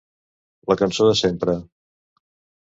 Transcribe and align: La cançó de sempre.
La 0.71 0.77
cançó 0.79 1.09
de 1.09 1.13
sempre. 1.19 1.55